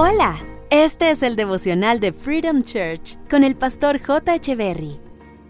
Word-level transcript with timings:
Hola, 0.00 0.36
este 0.70 1.10
es 1.10 1.24
el 1.24 1.34
devocional 1.34 1.98
de 1.98 2.12
Freedom 2.12 2.62
Church 2.62 3.18
con 3.28 3.42
el 3.42 3.56
pastor 3.56 4.00
J. 4.00 4.38
Berry. 4.54 4.96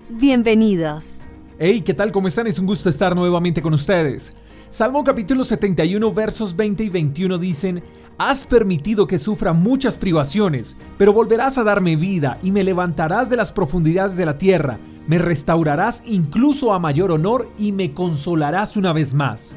Bienvenidos. 0.08 1.20
Hey, 1.58 1.82
¿qué 1.82 1.92
tal? 1.92 2.10
¿Cómo 2.12 2.28
están? 2.28 2.46
Es 2.46 2.58
un 2.58 2.64
gusto 2.64 2.88
estar 2.88 3.14
nuevamente 3.14 3.60
con 3.60 3.74
ustedes. 3.74 4.32
Salmo 4.70 5.04
capítulo 5.04 5.44
71 5.44 6.14
versos 6.14 6.56
20 6.56 6.82
y 6.82 6.88
21 6.88 7.36
dicen, 7.36 7.82
Has 8.16 8.46
permitido 8.46 9.06
que 9.06 9.18
sufra 9.18 9.52
muchas 9.52 9.98
privaciones, 9.98 10.78
pero 10.96 11.12
volverás 11.12 11.58
a 11.58 11.62
darme 11.62 11.96
vida 11.96 12.38
y 12.42 12.50
me 12.50 12.64
levantarás 12.64 13.28
de 13.28 13.36
las 13.36 13.52
profundidades 13.52 14.16
de 14.16 14.24
la 14.24 14.38
tierra, 14.38 14.78
me 15.06 15.18
restaurarás 15.18 16.02
incluso 16.06 16.72
a 16.72 16.78
mayor 16.78 17.12
honor 17.12 17.48
y 17.58 17.72
me 17.72 17.92
consolarás 17.92 18.78
una 18.78 18.94
vez 18.94 19.12
más. 19.12 19.54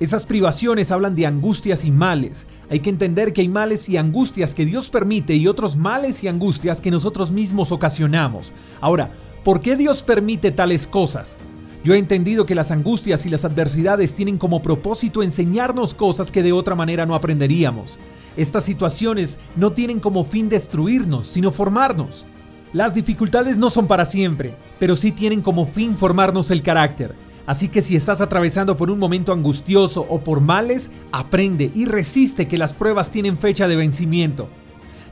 Esas 0.00 0.26
privaciones 0.26 0.90
hablan 0.90 1.14
de 1.14 1.24
angustias 1.24 1.84
y 1.84 1.92
males. 1.92 2.48
Hay 2.68 2.80
que 2.80 2.90
entender 2.90 3.32
que 3.32 3.42
hay 3.42 3.48
males 3.48 3.88
y 3.88 3.96
angustias 3.96 4.52
que 4.52 4.66
Dios 4.66 4.90
permite 4.90 5.36
y 5.36 5.46
otros 5.46 5.76
males 5.76 6.24
y 6.24 6.28
angustias 6.28 6.80
que 6.80 6.90
nosotros 6.90 7.30
mismos 7.30 7.70
ocasionamos. 7.70 8.52
Ahora, 8.80 9.12
¿por 9.44 9.60
qué 9.60 9.76
Dios 9.76 10.02
permite 10.02 10.50
tales 10.50 10.88
cosas? 10.88 11.36
Yo 11.84 11.94
he 11.94 11.98
entendido 11.98 12.44
que 12.44 12.56
las 12.56 12.72
angustias 12.72 13.24
y 13.24 13.30
las 13.30 13.44
adversidades 13.44 14.14
tienen 14.14 14.36
como 14.36 14.62
propósito 14.62 15.22
enseñarnos 15.22 15.94
cosas 15.94 16.32
que 16.32 16.42
de 16.42 16.52
otra 16.52 16.74
manera 16.74 17.06
no 17.06 17.14
aprenderíamos. 17.14 17.98
Estas 18.36 18.64
situaciones 18.64 19.38
no 19.54 19.72
tienen 19.72 20.00
como 20.00 20.24
fin 20.24 20.48
destruirnos, 20.48 21.28
sino 21.28 21.52
formarnos. 21.52 22.26
Las 22.72 22.94
dificultades 22.94 23.58
no 23.58 23.70
son 23.70 23.86
para 23.86 24.06
siempre, 24.06 24.56
pero 24.80 24.96
sí 24.96 25.12
tienen 25.12 25.40
como 25.40 25.66
fin 25.66 25.96
formarnos 25.96 26.50
el 26.50 26.62
carácter. 26.62 27.14
Así 27.46 27.68
que 27.68 27.82
si 27.82 27.94
estás 27.94 28.20
atravesando 28.20 28.76
por 28.76 28.90
un 28.90 28.98
momento 28.98 29.32
angustioso 29.32 30.06
o 30.08 30.20
por 30.20 30.40
males, 30.40 30.90
aprende 31.12 31.70
y 31.74 31.84
resiste 31.84 32.48
que 32.48 32.56
las 32.56 32.72
pruebas 32.72 33.10
tienen 33.10 33.36
fecha 33.36 33.68
de 33.68 33.76
vencimiento. 33.76 34.48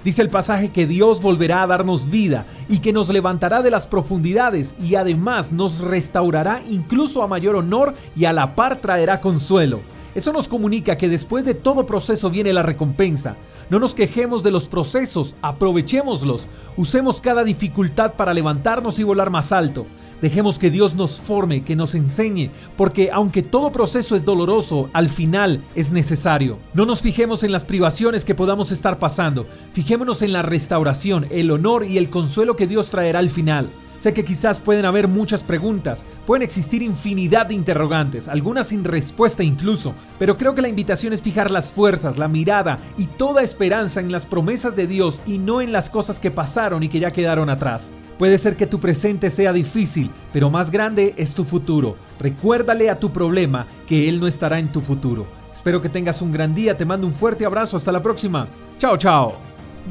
Dice 0.05 0.23
el 0.23 0.31
pasaje 0.31 0.71
que 0.71 0.87
Dios 0.87 1.23
volverá 1.23 1.63
a 1.63 1.67
darnos 1.67 2.11
vida 2.11 2.45
y 2.69 2.79
que 2.79 2.93
nos 2.93 3.09
levantará 3.09 3.63
de 3.63 3.71
las 3.71 3.87
profundidades 3.87 4.75
y 4.83 4.97
además 4.97 5.53
nos 5.53 5.79
restaurará 5.79 6.61
incluso 6.69 7.23
a 7.23 7.29
mayor 7.29 7.55
honor 7.55 7.95
y 8.17 8.25
a 8.25 8.33
la 8.33 8.57
par 8.57 8.77
traerá 8.77 9.21
consuelo. 9.21 9.81
Eso 10.15 10.33
nos 10.33 10.47
comunica 10.47 10.97
que 10.97 11.09
después 11.09 11.45
de 11.45 11.55
todo 11.55 11.87
proceso 11.87 12.29
viene 12.29 12.53
la 12.53 12.63
recompensa. 12.63 13.37
No 13.71 13.79
nos 13.79 13.95
quejemos 13.95 14.43
de 14.43 14.51
los 14.51 14.69
procesos, 14.69 15.35
aprovechémoslos, 15.41 16.47
usemos 16.77 17.23
cada 17.23 17.45
dificultad 17.45 18.15
para 18.15 18.35
levantarnos 18.35 18.99
y 18.99 19.05
volar 19.05 19.31
más 19.31 19.53
alto. 19.53 19.87
Dejemos 20.21 20.59
que 20.59 20.71
Dios 20.71 20.95
nos 20.95 21.21
forme, 21.21 21.65
que 21.65 21.75
nos 21.75 21.95
enseñe, 21.95 22.51
porque 22.77 23.11
aunque 23.11 23.43
todo 23.43 23.73
proceso 23.73 24.15
es 24.15 24.25
doloroso, 24.25 24.91
al 24.93 25.09
final 25.09 25.65
es 25.75 25.91
necesario. 25.91 26.59
No 26.75 26.85
nos 26.85 27.01
fijemos 27.01 27.43
en 27.43 27.51
las 27.51 27.65
privaciones 27.65 28.25
que 28.25 28.35
podamos 28.35 28.71
estar 28.71 28.99
pasando, 28.99 29.47
fijémonos 29.73 30.23
en 30.23 30.33
la 30.33 30.43
restauración, 30.43 31.27
el 31.31 31.51
honor 31.51 31.85
y 31.85 31.99
el 31.99 32.11
consuelo 32.11 32.55
que 32.55 32.67
Dios 32.67 32.91
traerá 32.91 33.19
al 33.19 33.31
final. 33.31 33.71
Sé 34.03 34.13
que 34.13 34.25
quizás 34.25 34.59
pueden 34.59 34.85
haber 34.85 35.07
muchas 35.07 35.45
preguntas, 35.45 36.05
pueden 36.27 36.43
existir 36.43 36.83
infinidad 36.83 37.47
de 37.47 37.55
interrogantes, 37.55 38.27
algunas 38.27 38.67
sin 38.67 38.83
respuesta 38.83 39.45
incluso, 39.45 39.95
pero 40.19 40.37
creo 40.37 40.57
que 40.57 40.61
la 40.61 40.67
invitación 40.67 41.13
es 41.13 41.23
fijar 41.23 41.53
las 41.53 41.71
fuerzas, 41.71 42.19
la 42.19 42.27
mirada 42.27 42.81
y 42.99 43.07
toda 43.07 43.45
esperanza 43.45 44.01
en 44.01 44.11
las 44.11 44.27
promesas 44.27 44.75
de 44.75 44.89
Dios 44.89 45.21
y 45.25 45.39
no 45.39 45.61
en 45.61 45.71
las 45.71 45.89
cosas 45.89 46.19
que 46.19 46.33
pasaron 46.33 46.83
y 46.83 46.89
que 46.89 46.99
ya 46.99 47.13
quedaron 47.13 47.49
atrás. 47.49 47.93
Puede 48.19 48.39
ser 48.39 48.57
que 48.57 48.67
tu 48.67 48.81
presente 48.81 49.31
sea 49.31 49.53
difícil, 49.53 50.11
pero 50.33 50.51
más 50.51 50.73
grande 50.73 51.15
es 51.17 51.33
tu 51.33 51.45
futuro. 51.45 51.95
Recuérdale 52.19 52.91
a 52.91 52.99
tu 52.99 53.13
problema 53.13 53.69
que 53.87 54.09
Él 54.09 54.19
no 54.19 54.27
estará 54.27 54.59
en 54.59 54.73
tu 54.73 54.81
futuro. 54.81 55.29
Espero 55.53 55.81
que 55.81 55.89
tengas 55.89 56.21
un 56.23 56.33
gran 56.33 56.57
día, 56.57 56.77
te 56.77 56.85
mando 56.85 57.07
un 57.07 57.15
fuerte 57.15 57.45
abrazo, 57.45 57.77
hasta 57.77 57.93
la 57.93 58.03
próxima. 58.03 58.49
Chao, 58.81 58.97
chao. 58.97 59.37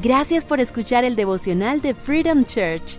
Gracias 0.02 0.44
por 0.44 0.60
escuchar 0.60 1.02
el 1.02 1.16
devocional 1.16 1.80
de 1.80 1.94
Freedom 1.94 2.44
Church 2.44 2.98